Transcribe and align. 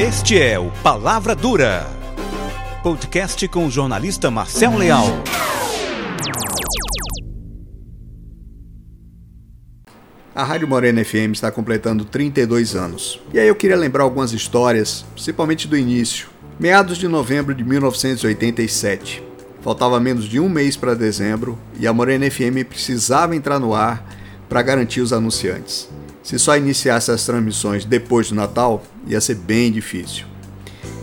Este 0.00 0.40
é 0.40 0.58
o 0.58 0.70
Palavra 0.82 1.34
Dura, 1.34 1.86
podcast 2.82 3.46
com 3.48 3.66
o 3.66 3.70
jornalista 3.70 4.30
Marcel 4.30 4.78
Leal. 4.78 5.04
A 10.34 10.42
Rádio 10.42 10.66
Morena 10.66 11.04
FM 11.04 11.32
está 11.32 11.50
completando 11.50 12.06
32 12.06 12.74
anos. 12.74 13.20
E 13.30 13.38
aí 13.38 13.46
eu 13.46 13.54
queria 13.54 13.76
lembrar 13.76 14.04
algumas 14.04 14.32
histórias, 14.32 15.04
principalmente 15.12 15.68
do 15.68 15.76
início. 15.76 16.28
Meados 16.58 16.96
de 16.96 17.06
novembro 17.06 17.54
de 17.54 17.62
1987. 17.62 19.22
Faltava 19.60 20.00
menos 20.00 20.24
de 20.24 20.40
um 20.40 20.48
mês 20.48 20.78
para 20.78 20.94
dezembro 20.94 21.58
e 21.78 21.86
a 21.86 21.92
Morena 21.92 22.30
FM 22.30 22.64
precisava 22.66 23.36
entrar 23.36 23.58
no 23.58 23.74
ar 23.74 24.02
para 24.48 24.62
garantir 24.62 25.02
os 25.02 25.12
anunciantes. 25.12 25.90
Se 26.22 26.38
só 26.38 26.56
iniciasse 26.56 27.10
as 27.10 27.24
transmissões 27.24 27.84
depois 27.84 28.28
do 28.28 28.34
Natal, 28.34 28.82
ia 29.06 29.20
ser 29.20 29.36
bem 29.36 29.72
difícil. 29.72 30.26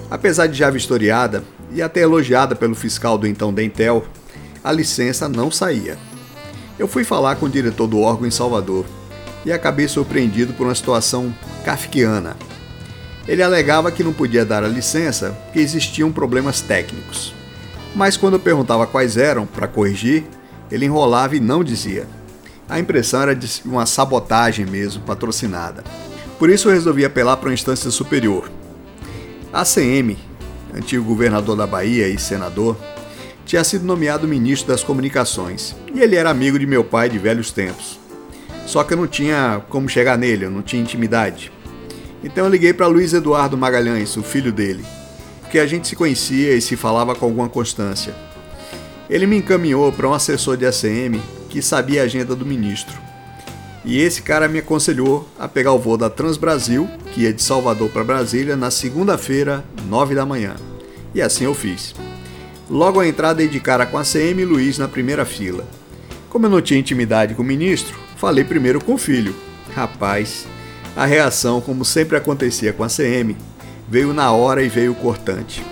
Apesar 0.09 0.47
de 0.47 0.57
já 0.57 0.69
vistoriada 0.69 1.43
e 1.73 1.81
até 1.81 2.01
elogiada 2.01 2.55
pelo 2.55 2.75
fiscal 2.75 3.17
do 3.17 3.27
então 3.27 3.53
Dentel, 3.53 4.05
a 4.63 4.71
licença 4.71 5.27
não 5.27 5.51
saía. 5.51 5.97
Eu 6.77 6.87
fui 6.87 7.03
falar 7.03 7.35
com 7.35 7.47
o 7.47 7.49
diretor 7.49 7.87
do 7.87 7.99
órgão 7.99 8.27
em 8.27 8.31
Salvador 8.31 8.85
e 9.45 9.51
acabei 9.51 9.87
surpreendido 9.87 10.53
por 10.53 10.67
uma 10.67 10.75
situação 10.75 11.33
kafkiana. 11.65 12.35
Ele 13.27 13.43
alegava 13.43 13.91
que 13.91 14.03
não 14.03 14.13
podia 14.13 14.45
dar 14.45 14.63
a 14.63 14.67
licença 14.67 15.31
porque 15.45 15.59
existiam 15.59 16.11
problemas 16.11 16.61
técnicos. 16.61 17.33
Mas 17.95 18.15
quando 18.15 18.35
eu 18.35 18.39
perguntava 18.39 18.87
quais 18.87 19.17
eram 19.17 19.45
para 19.45 19.67
corrigir, 19.67 20.23
ele 20.71 20.85
enrolava 20.85 21.35
e 21.35 21.39
não 21.39 21.63
dizia. 21.63 22.07
A 22.69 22.79
impressão 22.79 23.21
era 23.21 23.35
de 23.35 23.61
uma 23.63 23.85
sabotagem 23.85 24.65
mesmo, 24.65 25.01
patrocinada. 25.03 25.83
Por 26.37 26.49
isso 26.49 26.67
eu 26.67 26.73
resolvi 26.73 27.05
apelar 27.05 27.37
para 27.37 27.49
uma 27.49 27.53
instância 27.53 27.89
superior. 27.89 28.51
A 29.53 29.63
CM, 29.63 30.17
antigo 30.73 31.03
governador 31.03 31.55
da 31.55 31.65
Bahia 31.65 32.07
e 32.09 32.19
senador, 32.19 32.77
tinha 33.45 33.63
sido 33.63 33.85
nomeado 33.85 34.27
ministro 34.27 34.67
das 34.67 34.83
Comunicações 34.83 35.73
e 35.95 36.01
ele 36.01 36.17
era 36.17 36.29
amigo 36.29 36.59
de 36.59 36.67
meu 36.67 36.83
pai 36.83 37.09
de 37.09 37.17
velhos 37.17 37.51
tempos. 37.51 37.97
Só 38.65 38.83
que 38.83 38.93
eu 38.93 38.97
não 38.97 39.07
tinha 39.07 39.61
como 39.69 39.87
chegar 39.87 40.17
nele, 40.17 40.45
eu 40.45 40.51
não 40.51 40.61
tinha 40.61 40.81
intimidade. 40.81 41.51
Então 42.21 42.43
eu 42.43 42.51
liguei 42.51 42.73
para 42.73 42.87
Luiz 42.87 43.13
Eduardo 43.13 43.57
Magalhães, 43.57 44.17
o 44.17 44.21
filho 44.21 44.51
dele, 44.51 44.83
porque 45.39 45.57
a 45.57 45.65
gente 45.65 45.87
se 45.87 45.95
conhecia 45.95 46.53
e 46.53 46.61
se 46.61 46.75
falava 46.75 47.15
com 47.15 47.25
alguma 47.25 47.47
constância. 47.47 48.13
Ele 49.09 49.25
me 49.25 49.37
encaminhou 49.37 49.89
para 49.93 50.09
um 50.09 50.13
assessor 50.13 50.57
de 50.57 50.65
ACM 50.65 51.21
que 51.57 51.61
sabia 51.63 52.03
a 52.03 52.05
agenda 52.05 52.35
do 52.35 52.45
ministro. 52.45 52.95
E 53.83 53.99
esse 53.99 54.21
cara 54.21 54.47
me 54.47 54.59
aconselhou 54.59 55.27
a 55.39 55.47
pegar 55.47 55.73
o 55.73 55.79
voo 55.79 55.97
da 55.97 56.07
Transbrasil, 56.07 56.87
que 57.11 57.21
ia 57.21 57.33
de 57.33 57.41
Salvador 57.41 57.89
para 57.89 58.03
Brasília, 58.03 58.55
na 58.55 58.69
segunda-feira, 58.69 59.65
9 59.89 60.13
da 60.13 60.23
manhã. 60.23 60.55
E 61.15 61.21
assim 61.21 61.45
eu 61.45 61.55
fiz. 61.55 61.95
Logo 62.69 62.99
à 62.99 63.07
entrada 63.07 63.39
dei 63.39 63.47
de 63.47 63.59
cara 63.59 63.87
com 63.87 63.97
a 63.97 64.03
CM 64.03 64.39
e 64.39 64.45
Luiz 64.45 64.77
na 64.77 64.87
primeira 64.87 65.25
fila. 65.25 65.65
Como 66.29 66.45
eu 66.45 66.49
não 66.51 66.61
tinha 66.61 66.79
intimidade 66.79 67.33
com 67.33 67.41
o 67.41 67.45
ministro, 67.45 67.97
falei 68.17 68.43
primeiro 68.43 68.79
com 68.79 68.93
o 68.93 68.99
filho. 68.99 69.35
Rapaz, 69.73 70.45
a 70.95 71.07
reação, 71.07 71.59
como 71.59 71.83
sempre 71.83 72.17
acontecia 72.17 72.71
com 72.71 72.83
a 72.83 72.87
CM, 72.87 73.35
veio 73.89 74.13
na 74.13 74.31
hora 74.31 74.61
e 74.61 74.69
veio 74.69 74.93
cortante. 74.93 75.65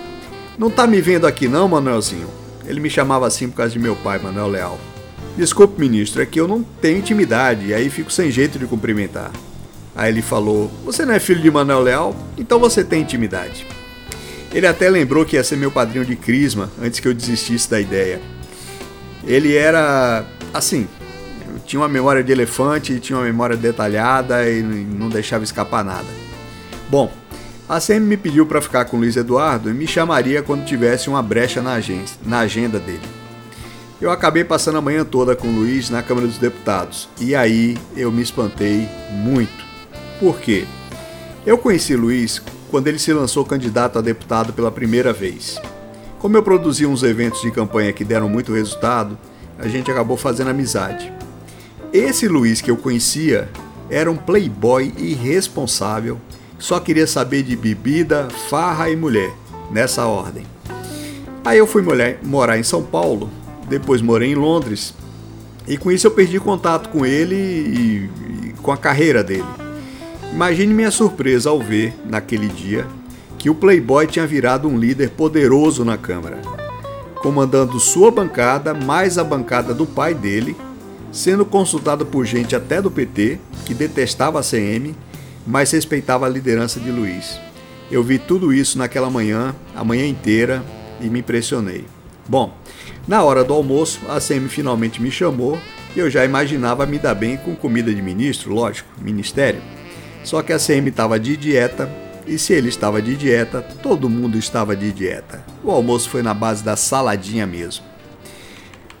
Não 0.58 0.68
tá 0.68 0.84
me 0.84 1.00
vendo 1.00 1.28
aqui 1.28 1.46
não, 1.46 1.68
Manuelzinho? 1.68 2.28
Ele 2.66 2.80
me 2.80 2.90
chamava 2.90 3.24
assim 3.24 3.48
por 3.48 3.58
causa 3.58 3.72
de 3.72 3.78
meu 3.78 3.94
pai, 3.94 4.18
Manuel 4.18 4.48
Leal. 4.48 4.95
Desculpe, 5.36 5.78
ministro, 5.78 6.22
é 6.22 6.26
que 6.26 6.40
eu 6.40 6.48
não 6.48 6.62
tenho 6.62 6.98
intimidade 6.98 7.66
e 7.66 7.74
aí 7.74 7.90
fico 7.90 8.10
sem 8.10 8.30
jeito 8.30 8.58
de 8.58 8.66
cumprimentar. 8.66 9.30
Aí 9.94 10.10
ele 10.10 10.22
falou: 10.22 10.70
Você 10.84 11.04
não 11.04 11.12
é 11.12 11.18
filho 11.18 11.42
de 11.42 11.50
Manuel 11.50 11.80
Leal? 11.80 12.16
Então 12.38 12.58
você 12.58 12.82
tem 12.82 13.02
intimidade. 13.02 13.66
Ele 14.52 14.66
até 14.66 14.88
lembrou 14.88 15.26
que 15.26 15.36
ia 15.36 15.44
ser 15.44 15.56
meu 15.56 15.70
padrinho 15.70 16.04
de 16.04 16.16
crisma 16.16 16.70
antes 16.80 17.00
que 17.00 17.08
eu 17.08 17.12
desistisse 17.12 17.68
da 17.68 17.78
ideia. 17.78 18.20
Ele 19.26 19.54
era 19.54 20.24
assim, 20.54 20.88
tinha 21.66 21.80
uma 21.80 21.88
memória 21.88 22.22
de 22.24 22.32
elefante, 22.32 22.98
tinha 23.00 23.18
uma 23.18 23.24
memória 23.24 23.56
detalhada 23.56 24.48
e 24.48 24.62
não 24.62 25.10
deixava 25.10 25.44
escapar 25.44 25.84
nada. 25.84 26.06
Bom, 26.88 27.12
a 27.68 27.80
CM 27.80 28.06
me 28.06 28.16
pediu 28.16 28.46
para 28.46 28.62
ficar 28.62 28.84
com 28.86 28.96
Luiz 28.96 29.16
Eduardo 29.16 29.68
e 29.68 29.74
me 29.74 29.86
chamaria 29.86 30.42
quando 30.42 30.64
tivesse 30.64 31.10
uma 31.10 31.22
brecha 31.22 31.60
na 31.60 32.38
agenda 32.38 32.78
dele. 32.78 33.25
Eu 33.98 34.10
acabei 34.10 34.44
passando 34.44 34.76
a 34.76 34.82
manhã 34.82 35.06
toda 35.06 35.34
com 35.34 35.48
o 35.48 35.52
Luiz 35.52 35.88
na 35.88 36.02
Câmara 36.02 36.26
dos 36.26 36.36
Deputados 36.36 37.08
e 37.18 37.34
aí 37.34 37.78
eu 37.96 38.12
me 38.12 38.20
espantei 38.20 38.86
muito. 39.10 39.64
Por 40.20 40.38
quê? 40.38 40.66
Eu 41.46 41.56
conheci 41.56 41.96
Luiz 41.96 42.42
quando 42.70 42.88
ele 42.88 42.98
se 42.98 43.10
lançou 43.14 43.42
candidato 43.42 43.98
a 43.98 44.02
deputado 44.02 44.52
pela 44.52 44.70
primeira 44.70 45.14
vez. 45.14 45.58
Como 46.18 46.36
eu 46.36 46.42
produzi 46.42 46.84
uns 46.84 47.02
eventos 47.02 47.40
de 47.40 47.50
campanha 47.50 47.90
que 47.90 48.04
deram 48.04 48.28
muito 48.28 48.52
resultado, 48.52 49.16
a 49.58 49.66
gente 49.66 49.90
acabou 49.90 50.18
fazendo 50.18 50.50
amizade. 50.50 51.10
Esse 51.90 52.28
Luiz 52.28 52.60
que 52.60 52.70
eu 52.70 52.76
conhecia 52.76 53.48
era 53.88 54.10
um 54.10 54.16
playboy 54.16 54.92
irresponsável, 54.98 56.20
só 56.58 56.78
queria 56.80 57.06
saber 57.06 57.42
de 57.42 57.56
bebida, 57.56 58.28
farra 58.50 58.90
e 58.90 58.96
mulher, 58.96 59.32
nessa 59.70 60.04
ordem. 60.04 60.44
Aí 61.42 61.56
eu 61.56 61.66
fui 61.66 61.82
morar 62.22 62.58
em 62.58 62.62
São 62.62 62.82
Paulo 62.82 63.30
depois 63.68 64.00
morei 64.00 64.32
em 64.32 64.34
Londres 64.34 64.94
e 65.66 65.76
com 65.76 65.90
isso 65.90 66.06
eu 66.06 66.12
perdi 66.12 66.38
contato 66.38 66.88
com 66.90 67.04
ele 67.04 67.34
e, 67.34 68.10
e 68.48 68.52
com 68.62 68.70
a 68.70 68.76
carreira 68.76 69.24
dele. 69.24 69.44
Imagine 70.32 70.72
minha 70.72 70.90
surpresa 70.90 71.50
ao 71.50 71.60
ver, 71.60 71.94
naquele 72.04 72.46
dia, 72.48 72.86
que 73.38 73.50
o 73.50 73.54
Playboy 73.54 74.06
tinha 74.06 74.26
virado 74.26 74.68
um 74.68 74.78
líder 74.78 75.10
poderoso 75.10 75.84
na 75.84 75.96
Câmara, 75.96 76.40
comandando 77.16 77.80
sua 77.80 78.10
bancada 78.10 78.74
mais 78.74 79.18
a 79.18 79.24
bancada 79.24 79.74
do 79.74 79.86
pai 79.86 80.14
dele, 80.14 80.56
sendo 81.10 81.44
consultado 81.44 82.06
por 82.06 82.24
gente 82.24 82.54
até 82.54 82.80
do 82.80 82.90
PT, 82.90 83.38
que 83.64 83.74
detestava 83.74 84.38
a 84.38 84.42
CM, 84.42 84.94
mas 85.46 85.72
respeitava 85.72 86.26
a 86.26 86.28
liderança 86.28 86.78
de 86.78 86.90
Luiz. 86.90 87.40
Eu 87.90 88.02
vi 88.02 88.18
tudo 88.18 88.52
isso 88.52 88.78
naquela 88.78 89.08
manhã, 89.08 89.54
a 89.74 89.82
manhã 89.82 90.06
inteira, 90.06 90.64
e 91.00 91.06
me 91.06 91.20
impressionei. 91.20 91.84
Bom, 92.28 92.52
na 93.06 93.22
hora 93.22 93.44
do 93.44 93.54
almoço, 93.54 94.00
a 94.08 94.20
CM 94.20 94.48
finalmente 94.48 95.00
me 95.00 95.10
chamou 95.10 95.58
e 95.94 95.98
eu 95.98 96.10
já 96.10 96.24
imaginava 96.24 96.84
me 96.86 96.98
dar 96.98 97.14
bem 97.14 97.36
com 97.36 97.54
comida 97.54 97.94
de 97.94 98.02
ministro, 98.02 98.52
lógico, 98.52 98.88
ministério. 99.00 99.60
Só 100.24 100.42
que 100.42 100.52
a 100.52 100.58
CM 100.58 100.88
estava 100.90 101.18
de 101.18 101.36
dieta 101.36 101.88
e 102.26 102.36
se 102.36 102.52
ele 102.52 102.68
estava 102.68 103.00
de 103.00 103.16
dieta, 103.16 103.62
todo 103.80 104.10
mundo 104.10 104.36
estava 104.36 104.74
de 104.74 104.90
dieta. 104.90 105.44
O 105.62 105.70
almoço 105.70 106.10
foi 106.10 106.20
na 106.20 106.34
base 106.34 106.64
da 106.64 106.74
saladinha 106.74 107.46
mesmo. 107.46 107.84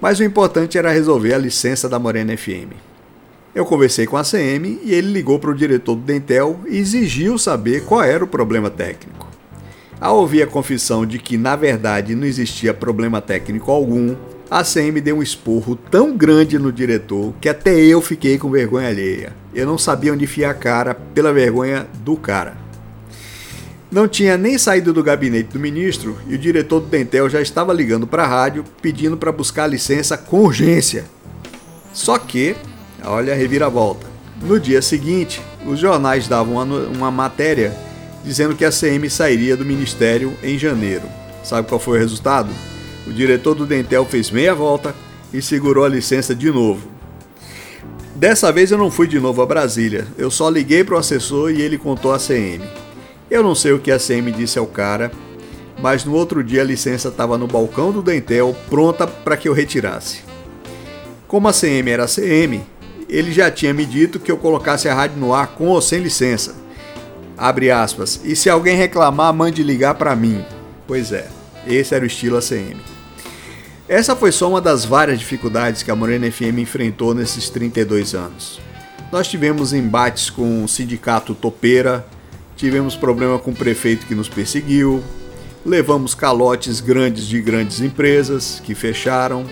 Mas 0.00 0.20
o 0.20 0.24
importante 0.24 0.78
era 0.78 0.92
resolver 0.92 1.34
a 1.34 1.38
licença 1.38 1.88
da 1.88 1.98
Morena 1.98 2.36
FM. 2.36 2.72
Eu 3.52 3.66
conversei 3.66 4.06
com 4.06 4.16
a 4.16 4.22
CM 4.22 4.78
e 4.84 4.94
ele 4.94 5.10
ligou 5.10 5.38
para 5.40 5.50
o 5.50 5.54
diretor 5.54 5.96
do 5.96 6.02
Dentel 6.02 6.60
e 6.68 6.76
exigiu 6.76 7.38
saber 7.38 7.84
qual 7.84 8.02
era 8.04 8.22
o 8.22 8.28
problema 8.28 8.70
técnico. 8.70 9.26
Ao 9.98 10.18
ouvir 10.18 10.42
a 10.42 10.46
confissão 10.46 11.06
de 11.06 11.18
que 11.18 11.38
na 11.38 11.56
verdade 11.56 12.14
não 12.14 12.26
existia 12.26 12.74
problema 12.74 13.22
técnico 13.22 13.70
algum, 13.70 14.14
a 14.50 14.62
CM 14.62 15.00
deu 15.00 15.16
um 15.16 15.22
esporro 15.22 15.74
tão 15.74 16.14
grande 16.16 16.58
no 16.58 16.70
diretor 16.70 17.32
que 17.40 17.48
até 17.48 17.74
eu 17.74 18.02
fiquei 18.02 18.38
com 18.38 18.50
vergonha 18.50 18.88
alheia. 18.88 19.32
Eu 19.54 19.66
não 19.66 19.78
sabia 19.78 20.12
onde 20.12 20.24
enfiar 20.24 20.50
a 20.50 20.54
cara 20.54 20.94
pela 20.94 21.32
vergonha 21.32 21.86
do 22.04 22.14
cara. 22.16 22.56
Não 23.90 24.06
tinha 24.06 24.36
nem 24.36 24.58
saído 24.58 24.92
do 24.92 25.02
gabinete 25.02 25.52
do 25.52 25.58
ministro 25.58 26.18
e 26.28 26.34
o 26.34 26.38
diretor 26.38 26.80
do 26.80 26.88
Dentel 26.88 27.30
já 27.30 27.40
estava 27.40 27.72
ligando 27.72 28.06
para 28.06 28.24
a 28.24 28.28
rádio 28.28 28.64
pedindo 28.82 29.16
para 29.16 29.32
buscar 29.32 29.66
licença 29.66 30.18
com 30.18 30.40
urgência. 30.40 31.04
Só 31.92 32.18
que, 32.18 32.54
olha 33.02 33.32
a 33.32 33.36
reviravolta. 33.36 34.06
No 34.42 34.60
dia 34.60 34.82
seguinte, 34.82 35.40
os 35.64 35.78
jornais 35.78 36.28
davam 36.28 36.54
uma, 36.54 36.64
uma 36.64 37.10
matéria 37.10 37.74
dizendo 38.26 38.56
que 38.56 38.64
a 38.64 38.72
CM 38.72 39.08
sairia 39.08 39.56
do 39.56 39.64
ministério 39.64 40.36
em 40.42 40.58
janeiro. 40.58 41.04
Sabe 41.44 41.68
qual 41.68 41.78
foi 41.78 41.96
o 41.96 42.00
resultado? 42.00 42.50
O 43.06 43.12
diretor 43.12 43.54
do 43.54 43.64
Dentel 43.64 44.04
fez 44.04 44.32
meia 44.32 44.52
volta 44.52 44.92
e 45.32 45.40
segurou 45.40 45.84
a 45.84 45.88
licença 45.88 46.34
de 46.34 46.50
novo. 46.50 46.90
Dessa 48.16 48.50
vez 48.50 48.72
eu 48.72 48.78
não 48.78 48.90
fui 48.90 49.06
de 49.06 49.20
novo 49.20 49.42
a 49.42 49.46
Brasília, 49.46 50.08
eu 50.18 50.28
só 50.30 50.50
liguei 50.50 50.82
para 50.82 50.96
o 50.96 50.98
assessor 50.98 51.52
e 51.52 51.62
ele 51.62 51.78
contou 51.78 52.12
a 52.12 52.18
CM. 52.18 52.64
Eu 53.30 53.44
não 53.44 53.54
sei 53.54 53.72
o 53.72 53.78
que 53.78 53.92
a 53.92 53.98
CM 53.98 54.32
disse 54.32 54.58
ao 54.58 54.66
cara, 54.66 55.12
mas 55.80 56.04
no 56.04 56.12
outro 56.12 56.42
dia 56.42 56.62
a 56.62 56.64
licença 56.64 57.08
estava 57.08 57.38
no 57.38 57.46
balcão 57.46 57.92
do 57.92 58.02
Dentel 58.02 58.56
pronta 58.68 59.06
para 59.06 59.36
que 59.36 59.48
eu 59.48 59.52
retirasse. 59.52 60.20
Como 61.28 61.46
a 61.46 61.52
CM 61.52 61.88
era 61.90 62.04
a 62.04 62.08
CM, 62.08 62.60
ele 63.08 63.30
já 63.30 63.50
tinha 63.52 63.72
me 63.72 63.84
dito 63.84 64.18
que 64.18 64.32
eu 64.32 64.36
colocasse 64.36 64.88
a 64.88 64.94
rádio 64.94 65.18
no 65.18 65.32
ar 65.32 65.48
com 65.48 65.68
ou 65.68 65.80
sem 65.80 66.00
licença. 66.00 66.65
Abre 67.36 67.70
aspas. 67.70 68.20
E 68.24 68.34
se 68.34 68.48
alguém 68.48 68.76
reclamar, 68.76 69.32
mande 69.32 69.62
ligar 69.62 69.94
para 69.94 70.16
mim. 70.16 70.44
Pois 70.86 71.12
é, 71.12 71.28
esse 71.66 71.94
era 71.94 72.04
o 72.04 72.06
estilo 72.06 72.36
ACM. 72.36 72.80
Essa 73.88 74.16
foi 74.16 74.32
só 74.32 74.48
uma 74.48 74.60
das 74.60 74.84
várias 74.84 75.18
dificuldades 75.18 75.82
que 75.82 75.90
a 75.90 75.96
Morena 75.96 76.30
FM 76.30 76.58
enfrentou 76.58 77.14
nesses 77.14 77.48
32 77.50 78.14
anos. 78.14 78.60
Nós 79.12 79.28
tivemos 79.28 79.72
embates 79.72 80.28
com 80.28 80.64
o 80.64 80.68
sindicato 80.68 81.34
Topeira, 81.34 82.04
tivemos 82.56 82.96
problema 82.96 83.38
com 83.38 83.52
o 83.52 83.54
prefeito 83.54 84.06
que 84.06 84.14
nos 84.14 84.28
perseguiu, 84.28 85.04
levamos 85.64 86.14
calotes 86.14 86.80
grandes 86.80 87.26
de 87.26 87.40
grandes 87.40 87.80
empresas 87.80 88.60
que 88.64 88.74
fecharam, 88.74 89.46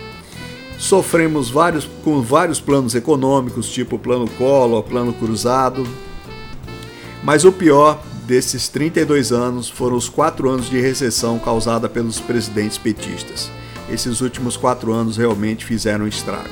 sofremos 0.79 1.49
vários, 1.49 1.89
com 2.03 2.21
vários 2.21 2.61
planos 2.61 2.97
econômicos, 2.97 3.69
tipo 3.69 3.99
plano 4.01 4.29
Collor, 4.31 4.83
plano 4.83 5.13
Cruzado. 5.13 5.87
Mas 7.25 7.47
o 7.47 7.51
pior 7.51 8.03
desses 8.27 8.69
32 8.69 9.33
anos 9.33 9.69
foram 9.69 9.97
os 9.97 10.11
quatro 10.11 10.51
anos 10.51 10.69
de 10.69 10.79
recessão 10.79 11.39
causada 11.39 11.89
pelos 11.89 12.21
presidentes 12.21 12.77
petistas. 12.77 13.51
Esses 13.91 14.21
últimos 14.21 14.59
quatro 14.59 14.93
anos 14.93 15.17
realmente 15.17 15.65
fizeram 15.65 16.07
estrago. 16.07 16.51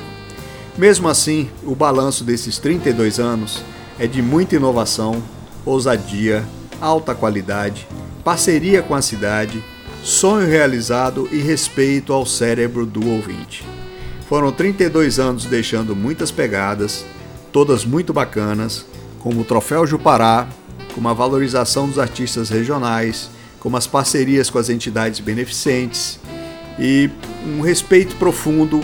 Mesmo 0.75 1.07
assim, 1.07 1.47
o 1.63 1.75
balanço 1.75 2.23
desses 2.23 2.57
32 2.57 3.19
anos 3.19 3.63
é 3.99 4.07
de 4.07 4.23
muita 4.23 4.55
inovação, 4.55 5.21
ousadia, 5.63 6.43
alta 6.81 7.13
qualidade, 7.13 7.87
parceria 8.23 8.81
com 8.81 8.95
a 8.95 9.01
cidade, 9.01 9.63
sonho 10.03 10.47
realizado 10.47 11.29
e 11.31 11.37
respeito 11.37 12.11
ao 12.11 12.25
cérebro 12.25 12.83
do 12.83 13.07
ouvinte. 13.07 13.63
Foram 14.27 14.51
32 14.51 15.19
anos 15.19 15.45
deixando 15.45 15.95
muitas 15.95 16.31
pegadas, 16.31 17.05
todas 17.51 17.85
muito 17.85 18.11
bacanas, 18.11 18.85
como 19.19 19.41
o 19.41 19.45
Troféu 19.45 19.85
Jupará, 19.85 20.47
como 20.93 21.09
a 21.09 21.13
valorização 21.13 21.87
dos 21.87 21.99
artistas 21.99 22.49
regionais, 22.49 23.29
como 23.59 23.77
as 23.77 23.87
parcerias 23.87 24.49
com 24.49 24.59
as 24.59 24.69
entidades 24.69 25.19
beneficentes 25.19 26.19
e 26.79 27.09
um 27.45 27.61
respeito 27.61 28.15
profundo 28.15 28.81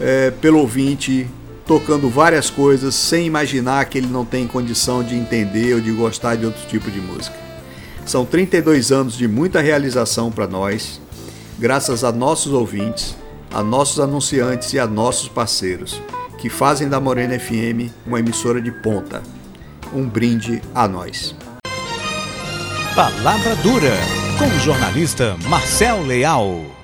é, 0.00 0.30
pelo 0.30 0.58
ouvinte, 0.58 1.26
tocando 1.66 2.08
várias 2.08 2.50
coisas 2.50 2.94
sem 2.94 3.26
imaginar 3.26 3.84
que 3.86 3.98
ele 3.98 4.08
não 4.08 4.24
tem 4.24 4.46
condição 4.46 5.02
de 5.02 5.14
entender 5.14 5.74
ou 5.74 5.80
de 5.80 5.92
gostar 5.92 6.36
de 6.36 6.46
outro 6.46 6.66
tipo 6.66 6.90
de 6.90 7.00
música. 7.00 7.36
São 8.04 8.24
32 8.24 8.90
anos 8.90 9.16
de 9.16 9.28
muita 9.28 9.60
realização 9.60 10.30
para 10.30 10.46
nós, 10.46 11.00
graças 11.58 12.02
a 12.02 12.10
nossos 12.10 12.52
ouvintes, 12.52 13.16
a 13.52 13.62
nossos 13.62 14.00
anunciantes 14.00 14.72
e 14.72 14.78
a 14.78 14.86
nossos 14.86 15.28
parceiros, 15.28 16.00
que 16.38 16.48
fazem 16.48 16.88
da 16.88 16.98
Morena 16.98 17.38
FM 17.38 17.92
uma 18.04 18.18
emissora 18.18 18.60
de 18.60 18.72
ponta. 18.72 19.22
Um 19.94 20.08
brinde 20.08 20.62
a 20.74 20.88
nós. 20.88 21.34
Palavra 22.94 23.54
Dura, 23.56 23.96
com 24.38 24.46
o 24.46 24.58
jornalista 24.60 25.36
Marcel 25.48 26.02
Leal. 26.02 26.81